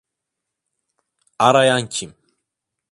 [1.39, 2.13] Arayan kim?